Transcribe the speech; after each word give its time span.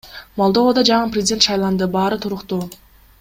Молдовада 0.41 0.83
жаңы 0.89 1.11
президент 1.17 1.47
шайланды, 1.49 1.89
баары 1.99 2.19
туруктуу. 2.25 2.63